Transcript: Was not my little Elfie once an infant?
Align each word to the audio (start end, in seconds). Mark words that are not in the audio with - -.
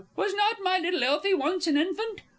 Was 0.15 0.33
not 0.33 0.57
my 0.63 0.79
little 0.79 1.03
Elfie 1.03 1.35
once 1.35 1.67
an 1.67 1.77
infant? 1.77 2.21